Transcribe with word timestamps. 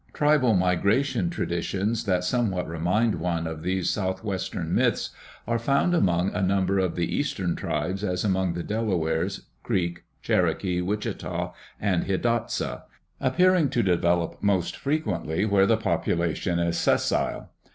Tribal 0.13 0.55
migration 0.55 1.29
traditions 1.29 2.05
that 2.05 2.23
somewhat 2.23 2.67
remind 2.67 3.19
one 3.19 3.45
of 3.45 3.61
these 3.61 3.87
southwestern 3.91 4.73
myths 4.73 5.11
are 5.45 5.59
found 5.59 5.93
among 5.93 6.33
a 6.33 6.41
number 6.41 6.79
of 6.79 6.95
the 6.95 7.15
eastern 7.15 7.55
tribes, 7.55 8.03
as 8.03 8.23
among 8.25 8.55
the 8.55 8.63
Delaware, 8.63 9.29
Creek, 9.61 10.03
Cherokee, 10.23 10.81
Wichita, 10.81 11.53
and 11.79 12.05
Hidatsa, 12.05 12.81
appearing 13.19 13.69
to 13.69 13.83
develop 13.83 14.41
most 14.41 14.75
frequently 14.75 15.45
where 15.45 15.67
the 15.67 15.77
popula 15.77 16.35
tion 16.35 16.57
is 16.57 16.79
sessile. 16.79 17.51